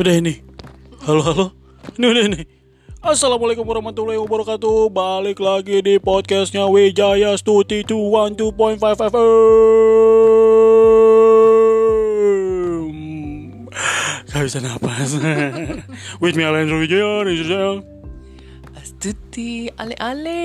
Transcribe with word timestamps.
Udah 0.00 0.16
ini. 0.16 0.40
Halo 1.04 1.20
halo. 1.20 1.52
Ini 2.00 2.06
udah 2.08 2.24
ini. 2.32 2.48
Assalamualaikum 3.04 3.68
warahmatullahi 3.68 4.16
wabarakatuh. 4.16 4.88
Balik 4.88 5.36
lagi 5.44 5.84
di 5.84 6.00
podcastnya 6.00 6.64
Wijaya 6.72 7.36
Stuti 7.36 7.84
212.5 7.84 8.80
FM. 8.80 9.28
Gak 14.32 14.42
bisa 14.48 14.64
napas. 14.64 15.20
With 16.16 16.32
me 16.32 16.48
Alendro 16.48 16.80
Wijaya, 16.80 17.28
this 17.28 17.44
is 17.44 17.52
Al. 17.52 17.84
Astuti 18.80 19.68
ale-ale. 19.76 20.40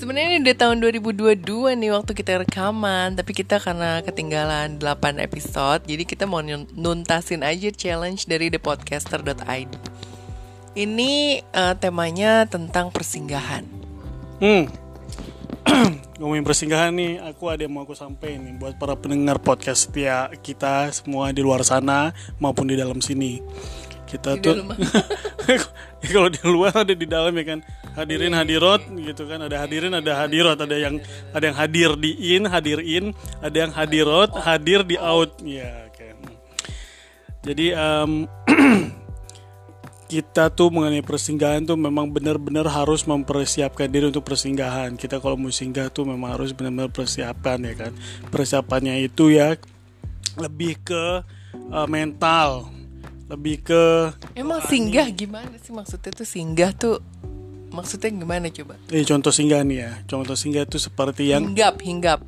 Sebenarnya 0.00 0.32
ini 0.32 0.48
udah 0.48 0.56
tahun 0.56 0.80
2022 0.80 1.76
nih 1.76 1.92
waktu 1.92 2.12
kita 2.16 2.40
rekaman, 2.40 3.20
tapi 3.20 3.36
kita 3.36 3.60
karena 3.60 4.00
ketinggalan 4.00 4.80
8 4.80 5.20
episode, 5.20 5.84
jadi 5.84 6.08
kita 6.08 6.24
mau 6.24 6.40
nun- 6.40 6.64
nuntasin 6.72 7.44
aja 7.44 7.68
challenge 7.68 8.24
dari 8.24 8.48
thepodcaster.id. 8.48 9.68
Ini 10.72 11.12
eh, 11.44 11.74
temanya 11.76 12.48
tentang 12.48 12.88
persinggahan. 12.88 13.68
Hmm. 14.40 14.72
Ngomongin 16.16 16.48
persinggahan 16.48 16.96
nih, 16.96 17.20
aku 17.20 17.52
ada 17.52 17.68
yang 17.68 17.76
mau 17.76 17.84
aku 17.84 17.92
sampaikan 17.92 18.40
nih 18.40 18.56
buat 18.56 18.80
para 18.80 18.96
pendengar 18.96 19.36
podcast 19.36 19.92
setia 19.92 20.32
kita 20.40 20.88
semua 20.96 21.28
di 21.28 21.44
luar 21.44 21.60
sana 21.60 22.16
maupun 22.40 22.72
di 22.72 22.76
dalam 22.80 23.04
sini. 23.04 23.44
Kita 24.08 24.40
Di 24.40 24.48
tuh 24.48 24.64
kalau 26.08 26.32
di 26.32 26.40
luar 26.48 26.88
ada 26.88 26.96
di 26.96 27.04
dalam 27.04 27.36
ya 27.36 27.44
kan 27.52 27.60
hadirin 28.00 28.32
hadirat 28.32 28.80
gitu 28.88 29.28
kan. 29.28 29.44
Ada 29.44 29.56
hadirin 29.68 29.92
ada 29.92 30.12
hadirat. 30.24 30.56
Ada 30.56 30.76
yang 30.80 30.94
ada 31.36 31.44
yang 31.44 31.56
hadir 31.60 31.90
di 32.00 32.10
in 32.34 32.48
hadir 32.48 32.80
in. 32.80 33.12
Ada 33.44 33.56
yang 33.68 33.72
hadirot 33.76 34.32
hadir 34.40 34.80
di 34.88 34.96
out. 34.96 35.36
Ya 35.44 35.86
oke. 35.92 36.08
Jadi 37.44 37.76
em, 37.76 38.24
kita 40.10 40.50
tuh 40.50 40.74
mengenai 40.74 41.06
persinggahan 41.06 41.62
tuh 41.62 41.78
memang 41.78 42.10
benar-benar 42.10 42.66
harus 42.66 43.06
mempersiapkan 43.06 43.86
diri 43.86 44.10
untuk 44.10 44.26
persinggahan. 44.26 44.98
Kita 44.98 45.22
kalau 45.22 45.38
mau 45.38 45.54
singgah 45.54 45.86
tuh 45.86 46.02
memang 46.02 46.34
harus 46.34 46.50
benar-benar 46.50 46.90
persiapkan 46.90 47.62
ya 47.62 47.74
kan. 47.78 47.92
Persiapannya 48.26 49.06
itu 49.06 49.30
ya 49.30 49.54
lebih 50.34 50.82
ke 50.82 51.22
eh, 51.54 51.86
mental, 51.86 52.66
lebih 53.30 53.62
ke 53.62 53.82
Emang 54.34 54.58
singgah 54.66 55.06
gimana 55.14 55.54
sih 55.62 55.70
maksudnya 55.70 56.10
tuh? 56.10 56.26
Singgah 56.26 56.74
tuh 56.74 56.98
maksudnya 57.70 58.10
gimana 58.12 58.46
coba? 58.50 58.74
eh 58.90 59.02
contoh 59.02 59.30
singgah 59.30 59.62
nih 59.62 59.78
ya. 59.80 59.90
Contoh 60.06 60.34
singgah 60.34 60.64
tuh 60.66 60.78
seperti 60.78 61.30
yang 61.32 61.50
Hinggap, 61.50 61.80
hinggap. 61.80 62.20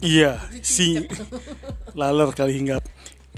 iya, 0.00 0.40
sing 0.60 1.06
laler 1.94 2.28
kali 2.32 2.58
hinggap. 2.58 2.82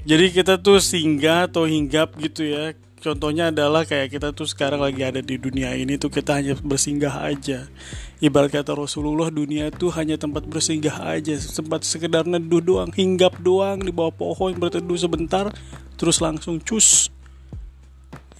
Jadi 0.03 0.31
kita 0.31 0.55
tuh 0.57 0.79
singgah 0.79 1.51
atau 1.51 1.67
hinggap 1.67 2.15
gitu 2.17 2.47
ya. 2.47 2.71
Contohnya 2.99 3.47
adalah 3.47 3.87
kayak 3.87 4.11
kita 4.11 4.35
tuh 4.35 4.43
sekarang 4.43 4.83
lagi 4.83 4.99
ada 5.07 5.23
di 5.23 5.39
dunia 5.39 5.71
ini 5.71 5.95
tuh 5.95 6.11
kita 6.11 6.35
hanya 6.35 6.59
bersinggah 6.59 7.23
aja. 7.23 7.71
Ibarat 8.19 8.51
kata 8.51 8.75
Rasulullah 8.75 9.31
dunia 9.31 9.71
tuh 9.71 9.87
hanya 9.95 10.19
tempat 10.19 10.43
bersinggah 10.43 11.07
aja, 11.07 11.39
sempat 11.39 11.87
sekedar 11.87 12.27
neduh 12.27 12.59
doang, 12.59 12.91
hinggap 12.91 13.39
doang 13.39 13.79
di 13.79 13.95
bawah 13.95 14.11
pohon 14.11 14.51
berteduh 14.59 14.99
sebentar, 14.99 15.47
terus 15.95 16.19
langsung 16.19 16.59
cus. 16.59 17.07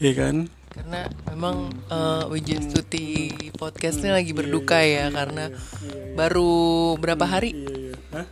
Iya 0.04 0.28
kan? 0.28 0.36
Karena 0.80 1.12
memang 1.28 1.76
uh, 1.92 2.32
Wijaya 2.32 2.64
Stuti 2.64 3.36
podcastnya 3.60 4.16
lagi 4.16 4.32
berduka 4.32 4.80
ya 4.80 5.12
karena 5.12 5.52
baru 6.16 6.96
berapa 6.96 7.28
hari? 7.28 7.52
Iya, 7.52 7.76
iya. 7.76 7.96
Hah? 8.16 8.28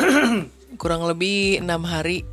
kurang 0.80 1.04
lebih 1.04 1.60
enam 1.60 1.84
hari 1.84 2.24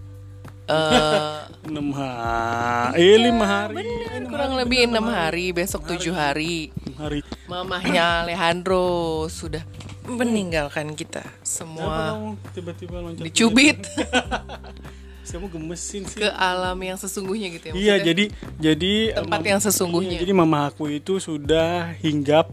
eh 0.71 1.39
6 1.67 1.75
hari, 1.91 2.95
eh 2.95 3.19
5 3.27 3.43
hari, 3.43 3.87
kurang 4.23 4.55
lebih 4.55 4.87
enam 4.87 5.03
hari. 5.11 5.51
besok 5.51 5.83
tujuh 5.83 6.15
hari. 6.15 6.71
6 6.95 6.95
hari. 6.95 7.19
mamahnya 7.51 8.03
Alejandro 8.23 9.27
sudah 9.27 9.67
meninggalkan 10.07 10.95
kita. 10.95 11.27
Semua 11.43 12.15
tiba-tiba 12.55 13.03
dicubit 13.19 13.83
Mau 15.37 15.47
gemesin 15.47 16.03
sih. 16.03 16.19
ke 16.19 16.27
alam 16.27 16.75
yang 16.75 16.97
sesungguhnya 16.97 17.47
gitu 17.53 17.65
ya 17.69 17.73
Iya, 17.73 17.95
jadi 18.03 18.23
jadi 18.57 18.93
Tempat 19.23 19.41
yang 19.45 19.61
sesungguhnya. 19.61 20.17
iya, 20.17 20.21
jadi 20.25 20.33
mama 20.33 20.67
aku 20.67 20.89
itu 20.89 21.21
sudah 21.21 21.93
hinggap 22.01 22.51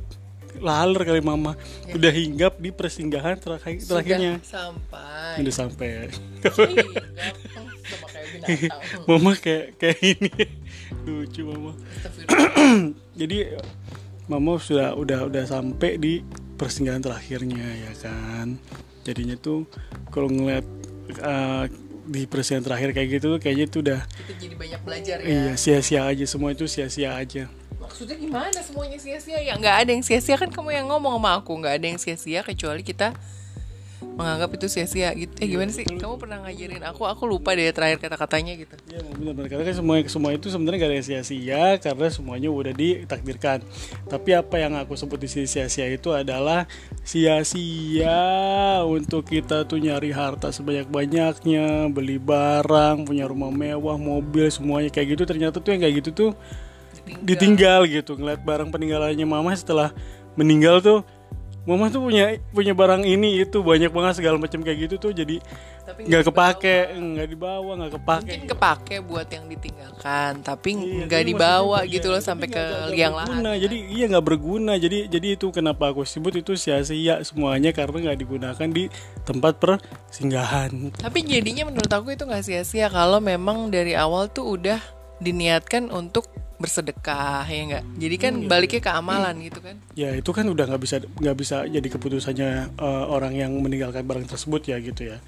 laler 0.59 1.07
kali 1.07 1.23
mama. 1.23 1.55
Sudah 1.87 2.11
hinggap 2.11 2.59
di 2.59 2.75
persinggahan 2.75 3.39
terakhir 3.39 3.79
sudah 3.79 4.03
terakhirnya. 4.03 4.43
sampai 4.43 5.39
Udah 5.39 5.55
sampai. 5.55 5.89
Binatang 8.29 9.07
mama 9.09 9.33
kayak 9.39 9.79
kayak 9.81 9.99
ini. 10.05 10.31
Lucu 11.07 11.43
mama. 11.49 11.73
Jadi 13.21 13.39
mama 14.29 14.61
sudah 14.61 14.93
udah 14.93 15.31
udah 15.31 15.45
sampai 15.49 15.97
di 15.97 16.21
persinggahan 16.59 17.01
terakhirnya 17.01 17.65
ya 17.65 17.93
kan. 18.03 18.59
Jadinya 19.07 19.39
tuh 19.41 19.65
kalau 20.13 20.29
ngeliat 20.29 20.67
eh, 21.17 21.65
di 22.09 22.25
persinggahan 22.25 22.65
terakhir 22.65 22.91
kayak 22.97 23.09
gitu 23.21 23.27
tuh 23.37 23.41
kayaknya 23.41 23.67
tuh 23.69 23.81
udah 23.85 24.01
kita 24.09 24.33
jadi 24.41 24.55
banyak 24.57 24.81
belajar 24.81 25.17
ya. 25.21 25.29
Iya 25.29 25.53
sia-sia 25.61 26.01
aja 26.09 26.25
semua 26.25 26.57
itu 26.57 26.65
sia-sia 26.65 27.13
aja. 27.15 27.45
maksudnya 27.79 28.17
gimana 28.21 28.59
semuanya 28.61 28.99
sia-sia? 29.01 29.41
Ya 29.41 29.57
nggak 29.57 29.77
ada 29.85 29.91
yang 29.97 30.05
sia-sia. 30.05 30.37
Kan 30.37 30.53
kamu 30.53 30.77
yang 30.77 30.87
ngomong 30.93 31.21
sama 31.21 31.41
aku 31.41 31.53
nggak 31.57 31.75
ada 31.81 31.87
yang 31.89 32.01
sia-sia 32.01 32.41
kecuali 32.45 32.85
kita 32.85 33.17
menganggap 33.99 34.51
itu 34.55 34.67
sia-sia 34.71 35.11
gitu. 35.15 35.33
Eh 35.43 35.47
gimana 35.51 35.71
sih? 35.75 35.83
kamu 35.87 36.15
pernah 36.19 36.39
ngajarin 36.47 36.83
aku 36.87 37.03
aku 37.07 37.27
lupa 37.27 37.55
deh 37.55 37.67
terakhir 37.75 37.99
kata-katanya 37.99 38.55
gitu. 38.55 38.75
Iya 38.91 39.03
benar 39.19 39.47
karena 39.51 39.65
kan 39.67 39.75
semua 39.75 39.97
semua 40.07 40.31
itu 40.35 40.47
sebenarnya 40.51 40.79
gak 40.79 40.91
ada 40.91 40.97
yang 40.97 41.07
sia-sia 41.07 41.65
karena 41.83 42.07
semuanya 42.11 42.49
udah 42.51 42.73
ditakdirkan. 42.75 43.59
Tapi 44.07 44.31
apa 44.39 44.57
yang 44.63 44.79
aku 44.79 44.95
sebut 44.95 45.19
di 45.19 45.29
sini 45.31 45.47
sia-sia 45.51 45.91
itu 45.91 46.15
adalah 46.15 46.71
sia-sia 47.03 48.19
untuk 48.87 49.27
kita 49.27 49.67
tuh 49.67 49.83
nyari 49.83 50.15
harta 50.15 50.55
sebanyak-banyaknya, 50.55 51.91
beli 51.91 52.23
barang, 52.23 53.07
punya 53.07 53.27
rumah 53.27 53.51
mewah, 53.51 53.99
mobil 53.99 54.47
semuanya. 54.51 54.91
Kayak 54.95 55.19
gitu 55.19 55.23
ternyata 55.27 55.57
tuh 55.59 55.75
yang 55.75 55.83
kayak 55.83 55.97
gitu 56.07 56.11
tuh 56.15 56.31
ditinggal 57.23 57.89
gitu. 57.91 58.15
Ngeliat 58.15 58.43
barang 58.47 58.71
peninggalannya 58.71 59.27
mama 59.27 59.55
setelah 59.59 59.91
meninggal 60.39 60.79
tuh 60.79 60.99
Mama 61.69 61.93
tuh 61.93 62.01
punya 62.01 62.41
punya 62.49 62.73
barang 62.73 63.05
ini 63.05 63.45
itu 63.45 63.61
banyak 63.61 63.93
banget 63.93 64.25
segala 64.25 64.41
macam 64.41 64.65
kayak 64.65 64.89
gitu 64.89 64.95
tuh 64.97 65.13
jadi 65.13 65.37
nggak 65.89 66.33
kepake 66.33 66.97
nggak 66.97 67.29
dibawa 67.29 67.71
nggak 67.77 67.93
kepake 68.01 68.25
mungkin 68.25 68.45
kepake 68.49 68.97
buat 69.05 69.29
yang 69.29 69.45
ditinggalkan 69.49 70.41
tapi 70.41 70.71
Iya, 70.79 71.05
nggak 71.05 71.23
tapi 71.23 71.31
dibawa 71.33 71.79
gitu 71.85 72.09
iya, 72.09 72.15
loh 72.17 72.23
sampai 72.25 72.47
ke 72.49 72.57
nggak 72.57 72.93
liang 72.97 73.15
lahat 73.17 73.41
Jadi 73.59 73.77
iya 73.93 74.05
nggak 74.09 74.27
berguna. 74.27 74.73
Jadi 74.79 74.99
jadi 75.11 75.29
itu 75.37 75.47
kenapa 75.51 75.91
aku 75.91 76.07
sebut 76.07 76.33
itu 76.39 76.55
sia-sia 76.55 77.21
semuanya 77.27 77.75
karena 77.75 78.11
nggak 78.11 78.19
digunakan 78.19 78.69
di 78.69 78.89
tempat 79.27 79.61
persinggahan. 79.61 80.95
tapi 80.97 81.21
jadinya 81.27 81.69
menurut 81.69 81.91
aku 81.91 82.15
itu 82.15 82.25
nggak 82.25 82.45
sia-sia 82.45 82.89
kalau 82.89 83.21
memang 83.21 83.69
dari 83.69 83.93
awal 83.93 84.31
tuh 84.31 84.57
udah 84.57 84.81
diniatkan 85.19 85.91
untuk 85.91 86.31
bersedekah 86.59 87.47
ya 87.47 87.63
nggak 87.71 87.85
jadi 87.97 88.17
kan 88.19 88.33
Hmm, 88.35 88.43
iya, 88.45 88.51
baliknya 88.51 88.81
ke 88.83 88.91
amalan 88.91 89.35
gitu 89.47 89.59
kan 89.63 89.77
Ya 89.95 90.11
itu 90.15 90.31
kan 90.35 90.45
udah 90.47 90.65
nggak 90.67 90.83
bisa 90.83 90.97
nggak 91.03 91.37
bisa 91.39 91.57
jadi 91.67 91.89
keputusannya 91.89 92.51
eh, 92.75 93.05
orang 93.09 93.33
yang 93.35 93.55
meninggalkan 93.59 94.03
barang 94.03 94.27
tersebut 94.27 94.67
ya 94.67 94.77
gitu 94.83 95.07
ya. 95.15 95.19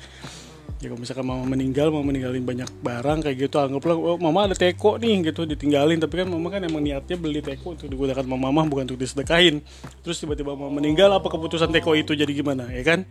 Ya 0.81 0.89
kalau 0.89 0.97
misalkan 0.97 1.29
mama 1.29 1.45
meninggal, 1.45 1.93
mau 1.93 2.01
meninggalin 2.01 2.41
banyak 2.41 2.73
barang 2.81 3.21
kayak 3.21 3.37
gitu, 3.37 3.61
anggaplah 3.61 4.01
oh, 4.01 4.17
mama 4.17 4.49
ada 4.49 4.57
teko 4.57 4.97
nih 4.97 5.29
gitu 5.29 5.45
ditinggalin, 5.45 6.01
tapi 6.01 6.25
kan 6.25 6.27
mama 6.33 6.49
kan 6.49 6.65
emang 6.65 6.81
niatnya 6.81 7.21
beli 7.21 7.45
teko 7.45 7.77
untuk 7.77 7.85
digunakan 7.85 8.25
sama 8.25 8.41
mama 8.41 8.65
bukan 8.65 8.89
untuk 8.89 8.97
disedekahin. 8.97 9.61
Terus 10.01 10.17
tiba-tiba 10.25 10.57
mama 10.57 10.81
meninggal, 10.81 11.13
apa 11.13 11.29
keputusan 11.29 11.69
teko 11.69 11.93
itu 11.93 12.17
jadi 12.17 12.33
gimana, 12.33 12.65
ya 12.73 12.81
kan? 12.81 13.05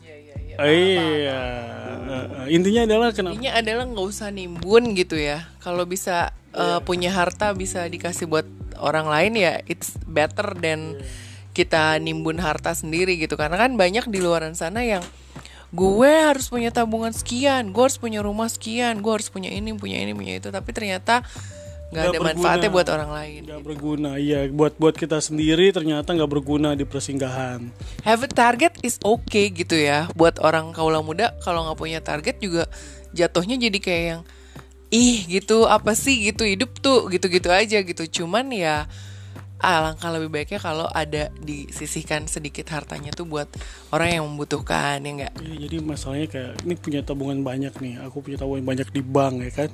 iya 0.00 0.16
iya 0.40 0.56
Eh, 0.56 1.28
eh, 1.28 2.46
intinya 2.48 2.88
adalah 2.88 3.08
kenapa? 3.12 3.36
Intinya 3.36 3.52
adalah 3.60 3.84
nggak 3.92 4.06
usah 4.08 4.28
nimbun 4.32 4.96
gitu 4.96 5.20
ya. 5.20 5.52
Kalau 5.60 5.84
bisa 5.84 6.32
Iya. 6.52 6.78
uh, 6.78 6.80
punya 6.84 7.10
harta 7.12 7.56
bisa 7.56 7.84
dikasih 7.88 8.28
buat 8.28 8.46
orang 8.78 9.08
lain 9.08 9.32
ya, 9.40 9.52
it's 9.64 9.96
better 10.04 10.52
than 10.56 11.00
kita 11.52 12.00
nimbun 12.00 12.40
harta 12.40 12.72
sendiri 12.72 13.16
gitu. 13.20 13.36
Karena 13.36 13.56
kan 13.56 13.76
banyak 13.76 14.08
di 14.08 14.20
luaran 14.20 14.56
sana 14.56 14.84
yang 14.84 15.04
gue 15.72 16.12
harus 16.12 16.52
punya 16.52 16.68
tabungan 16.68 17.12
sekian, 17.16 17.72
gue 17.72 17.82
harus 17.82 17.96
punya 17.96 18.20
rumah 18.20 18.48
sekian, 18.52 19.00
gue 19.00 19.12
harus 19.12 19.32
punya 19.32 19.48
ini, 19.48 19.72
punya 19.72 20.00
ini, 20.00 20.12
punya 20.12 20.36
itu. 20.36 20.48
Tapi 20.52 20.70
ternyata 20.76 21.24
nggak 21.92 22.04
ada 22.08 22.12
berguna. 22.16 22.28
manfaatnya 22.32 22.70
buat 22.72 22.88
orang 22.88 23.10
lain. 23.12 23.40
nggak 23.44 23.62
berguna 23.68 24.10
iya 24.16 24.48
buat 24.48 24.72
buat 24.80 24.96
kita 24.96 25.20
sendiri 25.20 25.76
ternyata 25.76 26.16
nggak 26.16 26.30
berguna 26.32 26.72
di 26.72 26.88
persinggahan 26.88 27.68
Have 28.00 28.24
a 28.24 28.30
target 28.32 28.80
is 28.80 28.96
okay 29.04 29.52
gitu 29.52 29.76
ya. 29.76 30.08
Buat 30.16 30.40
orang 30.40 30.72
kaula 30.72 31.04
muda 31.04 31.36
kalau 31.44 31.68
nggak 31.68 31.76
punya 31.76 32.00
target 32.00 32.40
juga 32.40 32.64
jatuhnya 33.12 33.60
jadi 33.60 33.78
kayak 33.78 34.04
yang 34.08 34.22
ih 34.92 35.24
gitu 35.24 35.64
apa 35.64 35.96
sih 35.96 36.28
gitu 36.28 36.44
hidup 36.44 36.76
tuh 36.78 37.08
gitu-gitu 37.08 37.48
aja 37.48 37.80
gitu. 37.80 38.22
Cuman 38.22 38.52
ya 38.52 38.84
alangkah 39.62 40.10
lebih 40.10 40.28
baiknya 40.28 40.58
kalau 40.58 40.90
ada 40.90 41.30
disisihkan 41.38 42.26
sedikit 42.26 42.66
hartanya 42.74 43.14
tuh 43.14 43.30
buat 43.30 43.46
orang 43.94 44.18
yang 44.18 44.24
membutuhkan 44.26 44.98
ya 44.98 45.10
enggak 45.14 45.32
Iya, 45.38 45.56
jadi 45.70 45.76
masalahnya 45.86 46.28
kayak 46.34 46.52
ini 46.66 46.74
punya 46.74 47.00
tabungan 47.06 47.38
banyak 47.46 47.70
nih 47.78 47.94
aku 48.02 48.26
punya 48.26 48.42
tabungan 48.42 48.66
banyak 48.66 48.90
di 48.90 49.02
bank 49.06 49.34
ya 49.46 49.52
kan? 49.54 49.70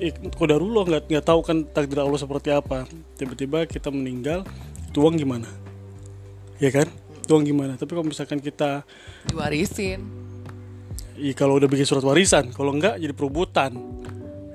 Eh, 0.00 0.16
kodarullah 0.32 0.88
nggak 0.88 1.02
nggak 1.12 1.26
tahu 1.28 1.40
kan 1.44 1.68
takdir 1.68 2.00
Allah 2.00 2.16
seperti 2.16 2.48
apa. 2.56 2.88
Tiba-tiba 3.20 3.68
kita 3.68 3.92
meninggal 3.92 4.48
itu 4.88 4.98
uang 4.98 5.20
gimana? 5.20 5.46
Ya 6.56 6.72
kan? 6.72 6.88
Itu 7.20 7.36
uang 7.36 7.44
gimana? 7.44 7.76
Tapi 7.76 7.92
kalau 7.92 8.08
misalkan 8.08 8.40
kita 8.40 8.80
diwarisin. 9.28 10.00
Iya 11.20 11.36
kalau 11.36 11.60
udah 11.60 11.68
bikin 11.68 11.84
surat 11.84 12.00
warisan, 12.00 12.48
kalau 12.56 12.72
enggak 12.72 12.96
jadi 12.96 13.12
perebutan, 13.12 13.76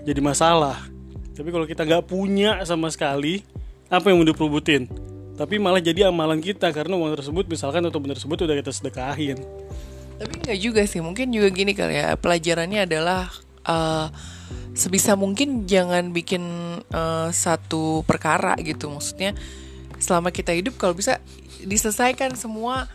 jadi 0.08 0.24
masalah. 0.24 0.88
Tapi 1.36 1.52
kalau 1.52 1.68
kita 1.68 1.84
nggak 1.84 2.08
punya 2.08 2.64
sama 2.64 2.88
sekali, 2.88 3.44
apa 3.92 4.08
yang 4.08 4.24
mau 4.24 4.28
diperebutin? 4.28 4.88
Tapi 5.36 5.60
malah 5.60 5.84
jadi 5.84 6.08
amalan 6.08 6.40
kita 6.40 6.72
karena 6.72 6.96
uang 6.96 7.14
tersebut 7.20 7.46
misalkan 7.46 7.84
atau 7.86 8.00
benda 8.00 8.16
tersebut 8.16 8.48
udah 8.48 8.56
kita 8.56 8.72
sedekahin. 8.72 9.38
tapi 10.18 10.34
enggak 10.42 10.58
juga 10.58 10.82
sih 10.90 10.98
mungkin 10.98 11.30
juga 11.30 11.46
gini 11.54 11.78
kali 11.78 12.02
ya 12.02 12.18
pelajarannya 12.18 12.90
adalah 12.90 13.30
eh, 13.62 14.08
sebisa 14.74 15.14
mungkin 15.14 15.70
jangan 15.70 16.10
bikin 16.10 16.42
eh, 16.90 17.30
satu 17.30 18.02
perkara 18.02 18.58
gitu 18.58 18.90
maksudnya 18.90 19.38
selama 20.02 20.30
kita 20.34 20.54
hidup 20.54 20.78
kalau 20.78 20.94
bisa 20.94 21.22
diselesaikan 21.62 22.38
semua 22.38 22.86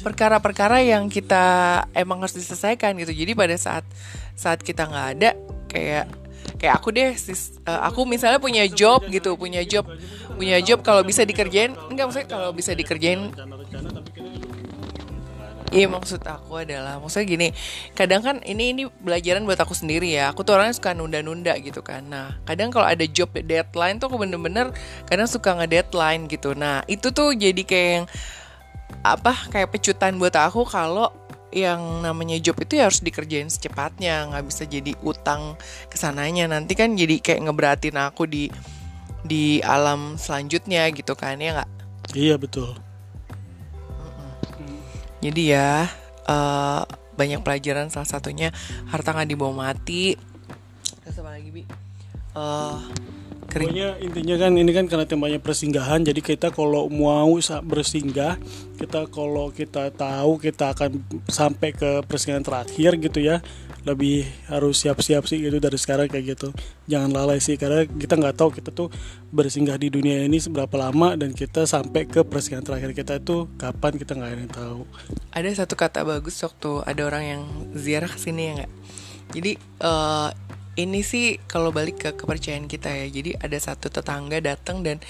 perkara-perkara 0.00 0.80
yang 0.80 1.08
kita 1.12 1.44
emang 1.92 2.24
harus 2.24 2.36
diselesaikan 2.36 2.96
gitu 2.96 3.12
jadi 3.12 3.32
pada 3.36 3.56
saat 3.60 3.84
saat 4.32 4.64
kita 4.64 4.88
nggak 4.88 5.08
ada 5.16 5.30
kayak 5.68 6.25
kayak 6.56 6.74
aku 6.80 6.88
deh 6.92 7.12
sis, 7.14 7.56
eh, 7.64 7.80
aku 7.84 8.08
misalnya 8.08 8.40
punya 8.40 8.64
job 8.68 9.04
gitu 9.08 9.36
punya 9.36 9.62
job 9.64 9.84
punya 10.36 10.60
job 10.60 10.80
kalau 10.80 11.04
bisa 11.04 11.24
dikerjain 11.24 11.72
enggak 11.88 12.04
maksudnya 12.08 12.28
kalau 12.28 12.50
bisa 12.52 12.72
dikerjain. 12.76 13.32
Iya 15.74 15.90
maksud 15.90 16.22
aku 16.22 16.62
adalah 16.62 17.02
maksudnya 17.02 17.26
gini 17.26 17.48
kadang 17.98 18.22
kan 18.22 18.36
ini 18.46 18.70
ini 18.70 18.82
pelajaran 18.86 19.42
buat 19.42 19.58
aku 19.58 19.74
sendiri 19.74 20.14
ya 20.14 20.30
aku 20.30 20.46
tuh 20.46 20.54
orangnya 20.54 20.78
suka 20.78 20.94
nunda-nunda 20.94 21.58
gitu 21.58 21.82
kan 21.82 22.06
nah 22.06 22.38
kadang 22.46 22.70
kalau 22.70 22.86
ada 22.86 23.02
job 23.04 23.34
deadline 23.34 23.98
tuh 23.98 24.06
aku 24.06 24.22
bener-bener 24.22 24.70
kadang 25.10 25.26
suka 25.26 25.58
nge-deadline 25.58 26.30
gitu 26.30 26.54
nah 26.54 26.86
itu 26.86 27.10
tuh 27.10 27.34
jadi 27.34 27.62
kayak 27.66 27.90
yang 27.98 28.06
apa 29.02 29.34
kayak 29.50 29.74
pecutan 29.74 30.14
buat 30.22 30.38
aku 30.38 30.62
kalau 30.64 31.10
yang 31.54 32.02
namanya 32.02 32.36
job 32.42 32.58
itu 32.58 32.78
ya 32.78 32.90
harus 32.90 33.00
dikerjain 33.00 33.46
secepatnya 33.46 34.28
nggak 34.28 34.44
bisa 34.50 34.66
jadi 34.66 34.92
utang 35.06 35.54
ke 35.86 35.96
sananya 35.96 36.50
nanti 36.50 36.74
kan 36.74 36.98
jadi 36.98 37.22
kayak 37.22 37.46
ngeberatin 37.46 37.96
aku 37.96 38.26
di 38.26 38.50
di 39.26 39.62
alam 39.62 40.18
selanjutnya 40.18 40.90
gitu 40.90 41.14
kan 41.14 41.38
ya 41.38 41.62
nggak 41.62 41.76
Iya 42.14 42.38
betul. 42.38 42.70
Jadi 45.24 45.42
ya 45.50 45.90
eh, 46.28 46.82
banyak 47.16 47.40
pelajaran 47.42 47.90
salah 47.90 48.06
satunya 48.06 48.54
harta 48.92 49.10
nggak 49.10 49.30
dibawa 49.32 49.72
mati. 49.72 50.14
Terus 51.02 51.18
apa 51.18 51.34
lagi 51.34 51.50
bi? 51.50 51.62
Eh, 52.36 52.78
kering. 53.56 53.72
Pokoknya 53.72 53.88
intinya 54.04 54.36
kan 54.36 54.52
ini 54.52 54.70
kan 54.76 54.84
karena 54.84 55.06
temanya 55.08 55.38
persinggahan 55.40 56.04
jadi 56.04 56.20
kita 56.20 56.52
kalau 56.52 56.92
mau 56.92 57.40
bersinggah 57.64 58.36
kita 58.76 59.08
kalau 59.08 59.48
kita 59.48 59.88
tahu 59.96 60.36
kita 60.36 60.76
akan 60.76 61.00
sampai 61.24 61.72
ke 61.72 62.04
persinggahan 62.04 62.44
terakhir 62.44 63.00
gitu 63.00 63.24
ya 63.24 63.40
lebih 63.88 64.26
harus 64.50 64.82
siap-siap 64.82 65.24
sih 65.30 65.40
gitu 65.40 65.62
dari 65.62 65.78
sekarang 65.78 66.10
kayak 66.10 66.36
gitu 66.36 66.50
jangan 66.90 67.14
lalai 67.14 67.38
sih 67.38 67.54
karena 67.54 67.86
kita 67.86 68.18
nggak 68.18 68.34
tahu 68.34 68.50
kita 68.50 68.74
tuh 68.74 68.90
bersinggah 69.30 69.78
di 69.78 69.88
dunia 69.88 70.26
ini 70.26 70.42
seberapa 70.42 70.74
lama 70.74 71.14
dan 71.14 71.30
kita 71.32 71.64
sampai 71.64 72.04
ke 72.04 72.26
persinggahan 72.26 72.66
terakhir 72.66 72.90
kita 72.92 73.22
itu 73.22 73.46
kapan 73.56 73.94
kita 73.96 74.12
nggak 74.18 74.30
ada 74.30 74.42
yang 74.42 74.52
tahu 74.52 74.80
Ada 75.30 75.64
satu 75.64 75.78
kata 75.78 76.02
bagus 76.02 76.36
waktu 76.42 76.82
ada 76.82 77.02
orang 77.06 77.24
yang 77.24 77.42
ziarah 77.78 78.10
ke 78.10 78.18
sini 78.18 78.42
ya 78.42 78.52
nggak? 78.58 78.72
Jadi 79.36 79.52
eh, 79.60 80.28
ini 80.76 81.00
sih 81.00 81.40
kalau 81.48 81.72
balik 81.72 82.04
ke 82.04 82.10
kepercayaan 82.12 82.68
kita 82.68 82.92
ya. 82.92 83.08
Jadi 83.08 83.36
ada 83.40 83.58
satu 83.58 83.88
tetangga 83.88 84.38
datang 84.44 84.84
dan 84.84 85.00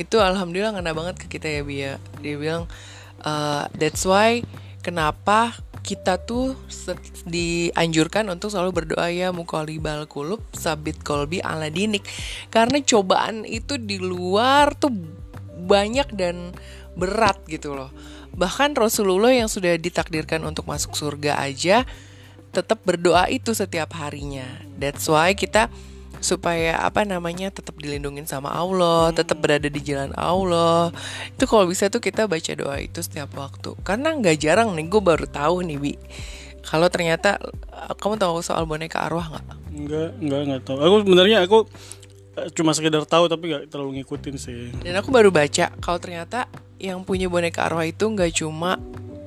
itu 0.00 0.16
alhamdulillah 0.16 0.80
ngena 0.80 0.96
banget 0.96 1.16
ke 1.20 1.26
kita 1.38 1.48
ya 1.48 1.62
Bia. 1.62 1.92
Dia 2.24 2.34
bilang 2.40 2.64
eh, 3.22 3.64
that's 3.76 4.08
why 4.08 4.40
kenapa 4.80 5.54
kita 5.80 6.20
tuh 6.20 6.56
dianjurkan 7.24 8.28
untuk 8.28 8.52
selalu 8.52 8.84
berdoa 8.84 9.08
ya 9.08 9.32
mukolibal 9.32 10.04
kulub 10.04 10.44
sabit 10.52 11.00
kolbi 11.00 11.40
ala 11.40 11.72
dinik 11.72 12.04
karena 12.52 12.84
cobaan 12.84 13.48
itu 13.48 13.80
di 13.80 13.96
luar 13.96 14.76
tuh 14.76 14.92
banyak 15.64 16.12
dan 16.12 16.52
berat 16.96 17.40
gitu 17.48 17.72
loh 17.72 17.88
bahkan 18.36 18.76
Rasulullah 18.76 19.32
yang 19.32 19.48
sudah 19.48 19.74
ditakdirkan 19.80 20.44
untuk 20.44 20.68
masuk 20.68 20.92
surga 20.94 21.40
aja 21.40 21.88
tetap 22.50 22.82
berdoa 22.82 23.30
itu 23.30 23.54
setiap 23.54 23.94
harinya 23.94 24.46
that's 24.78 25.06
why 25.06 25.30
kita 25.34 25.70
supaya 26.20 26.76
apa 26.84 27.02
namanya 27.08 27.48
tetap 27.48 27.80
dilindungin 27.80 28.28
sama 28.28 28.52
Allah, 28.52 29.08
tetap 29.10 29.40
berada 29.40 29.66
di 29.66 29.80
jalan 29.80 30.12
Allah. 30.14 30.92
Itu 31.32 31.48
kalau 31.48 31.64
bisa 31.64 31.88
tuh 31.88 32.04
kita 32.04 32.28
baca 32.28 32.52
doa 32.52 32.76
itu 32.76 33.00
setiap 33.00 33.32
waktu. 33.40 33.72
Karena 33.80 34.12
nggak 34.12 34.36
jarang 34.36 34.76
nih 34.76 34.86
gue 34.86 35.00
baru 35.00 35.24
tahu 35.24 35.64
nih 35.64 35.78
bi. 35.80 35.94
Kalau 36.60 36.92
ternyata 36.92 37.40
eh, 37.72 37.92
kamu 37.96 38.20
tahu 38.20 38.44
soal 38.44 38.68
boneka 38.68 39.00
arwah 39.00 39.32
nggak? 39.32 39.46
Enggak, 39.72 40.10
enggak, 40.20 40.40
enggak 40.44 40.60
tahu. 40.68 40.78
Aku 40.84 40.94
sebenarnya 41.08 41.38
aku 41.40 41.58
eh, 42.36 42.48
cuma 42.52 42.76
sekedar 42.76 43.02
tahu 43.08 43.24
tapi 43.32 43.56
nggak 43.56 43.72
terlalu 43.72 44.04
ngikutin 44.04 44.36
sih. 44.36 44.76
Dan 44.84 45.00
aku 45.00 45.08
baru 45.08 45.32
baca 45.32 45.72
kalau 45.80 45.98
ternyata 45.98 46.52
yang 46.76 47.00
punya 47.00 47.32
boneka 47.32 47.64
arwah 47.64 47.88
itu 47.88 48.04
nggak 48.04 48.44
cuma 48.44 48.76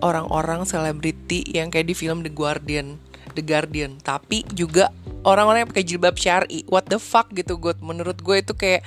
orang-orang 0.06 0.68
selebriti 0.68 1.42
yang 1.50 1.74
kayak 1.74 1.90
di 1.90 1.96
film 1.98 2.22
The 2.22 2.30
Guardian, 2.30 3.02
The 3.34 3.44
Guardian, 3.44 4.00
tapi 4.00 4.46
juga 4.54 4.94
orang-orang 5.26 5.66
yang 5.66 5.70
pakai 5.74 5.86
jilbab 5.86 6.16
syari. 6.16 6.64
What 6.70 6.88
the 6.88 7.02
fuck 7.02 7.34
gitu 7.34 7.58
gue 7.58 7.74
menurut 7.82 8.22
gue 8.22 8.38
itu 8.40 8.54
kayak 8.54 8.86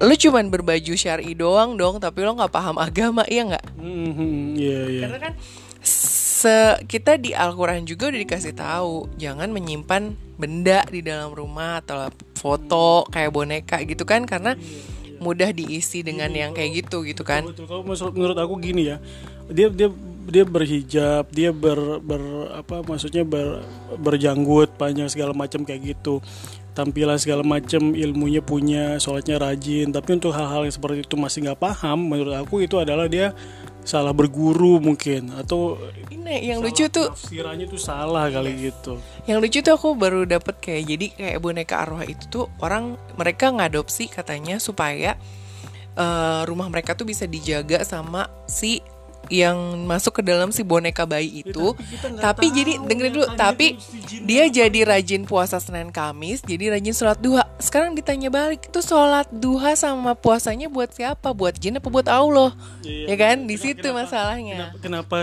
lu 0.00 0.16
cuman 0.16 0.48
berbaju 0.48 0.96
syari 0.96 1.36
doang 1.36 1.76
dong 1.76 2.00
tapi 2.00 2.24
lo 2.24 2.32
nggak 2.32 2.52
paham 2.52 2.80
agama 2.80 3.20
iya 3.28 3.42
nggak? 3.52 3.66
Hmm, 3.76 4.56
iya 4.56 4.80
iya. 4.88 5.00
karena 5.04 5.18
kan 5.20 5.32
se 5.84 6.80
kita 6.88 7.20
di 7.20 7.36
Al-Quran 7.36 7.84
juga 7.84 8.08
udah 8.08 8.20
dikasih 8.24 8.56
tahu 8.56 9.12
jangan 9.20 9.52
menyimpan 9.52 10.16
benda 10.40 10.88
di 10.88 11.04
dalam 11.04 11.36
rumah 11.36 11.84
atau 11.84 12.08
foto 12.32 13.04
kayak 13.12 13.28
boneka 13.28 13.76
gitu 13.84 14.08
kan 14.08 14.24
karena 14.24 14.56
mudah 15.20 15.52
diisi 15.52 16.00
dengan 16.00 16.32
yang 16.32 16.56
kayak 16.56 16.80
gitu 16.80 17.04
gitu 17.04 17.20
kan. 17.20 17.44
Betul, 17.44 17.68
kalau 17.68 17.84
menurut, 17.84 18.14
menurut 18.16 18.38
aku 18.40 18.56
gini 18.56 18.88
ya, 18.88 18.96
dia 19.52 19.68
dia 19.68 19.92
dia 20.30 20.44
berhijab, 20.46 21.28
dia 21.34 21.50
ber, 21.50 21.98
ber 22.00 22.22
apa 22.54 22.86
maksudnya 22.86 23.26
ber, 23.26 23.66
berjanggut 23.98 24.74
panjang 24.78 25.10
segala 25.10 25.34
macam 25.34 25.66
kayak 25.66 25.98
gitu. 25.98 26.22
Tampilan 26.70 27.18
segala 27.18 27.42
macam, 27.42 27.98
ilmunya 27.98 28.40
punya, 28.40 28.96
sholatnya 29.02 29.42
rajin. 29.42 29.90
Tapi 29.90 30.16
untuk 30.16 30.30
hal-hal 30.30 30.64
yang 30.64 30.74
seperti 30.74 31.02
itu 31.02 31.18
masih 31.18 31.50
nggak 31.50 31.60
paham, 31.60 31.98
menurut 31.98 32.38
aku 32.38 32.62
itu 32.62 32.78
adalah 32.78 33.10
dia 33.10 33.34
salah 33.80 34.12
berguru 34.12 34.76
mungkin 34.76 35.32
atau 35.40 35.80
ini 36.12 36.52
yang 36.52 36.60
lucu 36.60 36.86
tuh 36.92 37.10
tafsirannya 37.10 37.64
tuh 37.64 37.80
salah 37.80 38.28
kali 38.28 38.70
gitu. 38.70 39.00
yang 39.24 39.40
lucu 39.40 39.64
tuh 39.64 39.72
aku 39.72 39.96
baru 39.96 40.28
dapet 40.28 40.60
kayak 40.60 40.84
jadi 40.84 41.06
kayak 41.16 41.38
boneka 41.40 41.74
arwah 41.80 42.04
itu 42.04 42.28
tuh 42.28 42.44
orang 42.60 43.00
mereka 43.16 43.48
ngadopsi 43.48 44.12
katanya 44.12 44.60
supaya 44.60 45.16
eh, 45.96 46.40
rumah 46.44 46.68
mereka 46.68 46.92
tuh 46.92 47.08
bisa 47.08 47.24
dijaga 47.24 47.80
sama 47.88 48.28
si 48.44 48.84
yang 49.30 49.56
masuk 49.86 50.18
ke 50.18 50.22
dalam 50.26 50.50
si 50.50 50.60
boneka 50.60 51.06
bayi 51.06 51.46
itu. 51.46 51.72
tapi 51.72 52.10
nggak 52.10 52.20
tapi 52.20 52.46
tahu 52.50 52.56
jadi 52.58 52.72
dengerin 52.84 53.12
dulu, 53.14 53.26
ya, 53.26 53.34
tapi 53.38 53.66
dia 54.26 54.44
jadi 54.50 54.80
rajin 54.84 55.22
puasa 55.24 55.62
Senin 55.62 55.88
Kamis, 55.88 56.42
jadi 56.42 56.74
rajin 56.74 56.92
sholat 56.92 57.22
duha. 57.22 57.46
Sekarang 57.62 57.94
ditanya 57.94 58.28
balik, 58.28 58.66
itu 58.66 58.80
sholat 58.82 59.30
duha 59.30 59.78
sama 59.78 60.18
puasanya 60.18 60.66
buat 60.66 60.90
siapa? 60.90 61.30
Buat 61.30 61.56
jin 61.56 61.78
apa 61.78 61.86
buat 61.86 62.10
Allah? 62.10 62.52
Iya, 62.82 63.14
ya 63.14 63.16
kan? 63.16 63.36
Di 63.46 63.54
Kenapa- 63.54 63.64
situ 63.64 63.80
kenapa- 63.86 63.98
masalahnya. 64.02 64.58
Kenapa 64.82 65.16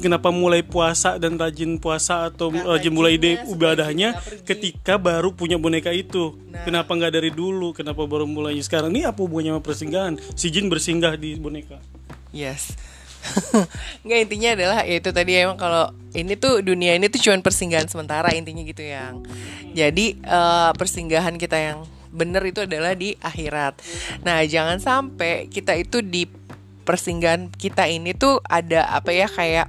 kenapa 0.00 0.28
mulai 0.32 0.64
puasa 0.64 1.20
dan 1.20 1.36
rajin 1.36 1.76
puasa 1.76 2.32
atau 2.32 2.48
rajin 2.48 2.90
mulai 2.90 3.20
ide 3.20 3.44
ibadahnya 3.44 4.16
ketika 4.42 4.96
baru 4.96 5.36
punya 5.36 5.60
boneka 5.60 5.92
itu? 5.92 6.40
Kenapa 6.64 6.96
nggak 6.96 7.12
dari 7.12 7.28
dulu? 7.28 7.76
Kenapa 7.76 8.08
baru 8.08 8.24
mulainya 8.24 8.64
sekarang? 8.64 8.88
Ini 8.96 9.12
apa 9.12 9.20
hubungannya 9.20 9.52
sama 9.52 9.62
persinggahan? 9.62 10.14
Si 10.32 10.48
jin 10.48 10.72
bersinggah 10.72 11.20
di 11.20 11.36
boneka. 11.36 11.76
Yes. 12.32 12.72
Nggak 14.04 14.18
intinya 14.28 14.48
adalah 14.56 14.78
ya 14.86 14.96
itu 14.98 15.10
tadi 15.10 15.32
emang 15.36 15.58
kalau 15.58 15.90
ini 16.16 16.34
tuh 16.38 16.64
dunia 16.64 16.96
ini 16.96 17.12
tuh 17.12 17.20
cuman 17.20 17.44
persinggahan 17.44 17.88
sementara 17.90 18.32
intinya 18.32 18.62
gitu 18.64 18.82
yang. 18.82 19.24
Jadi 19.76 20.16
eh, 20.20 20.70
persinggahan 20.74 21.36
kita 21.36 21.56
yang 21.56 21.78
bener 22.16 22.40
itu 22.48 22.64
adalah 22.64 22.96
di 22.96 23.14
akhirat. 23.20 23.76
Nah 24.24 24.40
jangan 24.48 24.80
sampai 24.80 25.52
kita 25.52 25.76
itu 25.76 26.00
di 26.00 26.24
persinggahan 26.86 27.52
kita 27.52 27.84
ini 27.90 28.16
tuh 28.16 28.40
ada 28.46 28.88
apa 28.94 29.12
ya 29.12 29.28
kayak 29.28 29.68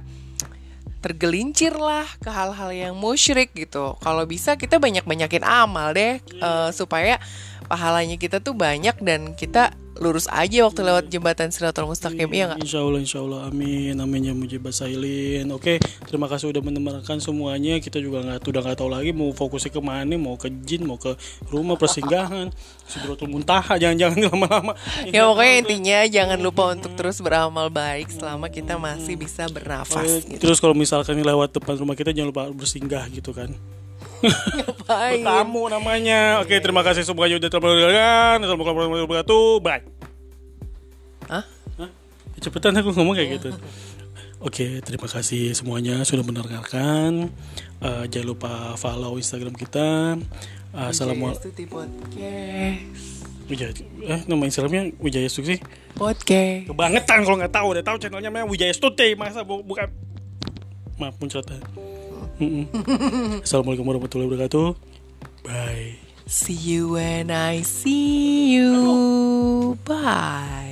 tergelincir 0.98 1.74
lah 1.78 2.06
ke 2.18 2.30
hal-hal 2.30 2.70
yang 2.74 2.94
musyrik 2.98 3.54
gitu. 3.54 3.94
Kalau 4.02 4.24
bisa 4.26 4.58
kita 4.58 4.82
banyak-banyakin 4.82 5.44
amal 5.44 5.92
deh 5.94 6.18
eh, 6.18 6.70
supaya 6.72 7.20
pahalanya 7.68 8.16
kita 8.16 8.40
tuh 8.40 8.56
banyak 8.56 8.96
dan 9.04 9.36
kita 9.36 9.76
lurus 9.98 10.30
aja 10.30 10.62
waktu 10.62 10.80
lewat 10.86 11.04
jembatan 11.10 11.50
Siratul 11.50 11.90
Mustaqim 11.90 12.30
iya 12.30 12.54
nggak 12.54 12.62
Insya 12.62 12.80
Allah, 12.82 13.00
insya 13.02 13.18
Allah, 13.22 13.40
amin, 13.50 13.94
amin 13.98 14.30
ya 14.30 14.34
mujibah 14.34 14.70
sailin. 14.70 15.50
Oke, 15.50 15.82
terima 16.06 16.30
kasih 16.30 16.50
udah 16.50 16.62
mendengarkan 16.62 17.18
semuanya. 17.18 17.78
Kita 17.82 17.98
juga 17.98 18.22
nggak 18.22 18.46
udah 18.46 18.62
nggak 18.62 18.78
tahu 18.78 18.90
lagi 18.90 19.10
mau 19.10 19.30
fokusnya 19.34 19.70
ke 19.74 19.82
mana, 19.82 20.14
mau 20.14 20.38
ke 20.38 20.48
jin, 20.62 20.86
mau 20.86 20.98
ke 20.98 21.14
rumah 21.50 21.74
persinggahan, 21.74 22.54
Sidratul 22.86 23.30
Muntaha, 23.30 23.76
jangan-jangan 23.76 24.30
lama-lama. 24.30 24.72
ya 25.14 25.26
pokoknya 25.26 25.54
intinya 25.60 25.98
jangan 26.06 26.38
lupa 26.38 26.62
untuk 26.74 26.92
terus 26.94 27.18
beramal 27.18 27.68
baik 27.68 28.10
selama 28.10 28.46
kita 28.48 28.78
masih 28.78 29.18
bisa 29.18 29.50
bernafas 29.50 30.22
gitu. 30.24 30.38
Terus 30.38 30.58
kalau 30.62 30.74
misalkan 30.74 31.18
lewat 31.18 31.54
depan 31.54 31.74
rumah 31.78 31.98
kita 31.98 32.14
jangan 32.14 32.30
lupa 32.30 32.44
bersinggah 32.54 33.06
gitu 33.10 33.34
kan. 33.34 33.77
Ngapain? 34.18 35.22
Tamu 35.22 35.70
namanya. 35.70 36.42
Oke, 36.42 36.58
terima 36.58 36.82
kasih 36.82 37.06
semuanya 37.06 37.38
udah 37.38 37.48
telah 37.48 37.62
mendengarkan. 37.62 38.36
Assalamualaikum 38.42 38.76
warahmatullahi 38.78 39.06
wabarakatuh. 39.06 39.46
Bye. 39.62 39.82
Hah? 41.28 41.44
Hah? 41.78 41.90
Cepetan 42.38 42.74
aku 42.78 42.90
ngomong 42.94 43.14
kayak 43.14 43.38
gitu. 43.38 43.50
Oke, 44.38 44.78
terima 44.86 45.10
kasih 45.10 45.50
semuanya 45.50 46.02
sudah 46.06 46.22
mendengarkan. 46.22 47.30
Eh, 47.82 48.04
jangan 48.06 48.26
lupa 48.26 48.52
follow 48.78 49.18
Instagram 49.18 49.54
kita. 49.54 50.14
Uh, 50.68 50.92
Assalamualaikum. 50.94 51.42
Stuti 51.42 51.64
Podcast. 51.64 53.18
Wijaya, 53.48 53.72
eh 54.04 54.20
nama 54.28 54.44
Instagramnya 54.44 54.92
Wijaya 55.00 55.24
Stuti. 55.26 55.56
Podcast. 55.96 56.68
Kebangetan 56.68 57.24
kalau 57.24 57.40
nggak 57.40 57.50
tahu, 57.50 57.66
udah 57.72 57.80
tahu 57.82 57.96
channelnya 57.96 58.28
namanya 58.28 58.44
Wijaya 58.46 58.74
Stuti. 58.76 59.16
Masa 59.16 59.42
bu- 59.42 59.64
bukan? 59.64 59.88
Maaf 61.00 61.16
muncrat. 61.16 61.48
Assalamualaikum 63.44 63.82
warahmatullahi 63.82 64.28
wabarakatuh. 64.30 64.66
Bye. 65.42 65.98
See 66.28 66.54
you 66.54 66.94
when 66.94 67.32
I 67.34 67.66
see 67.66 68.54
you. 68.54 69.74
Bye. 69.82 70.67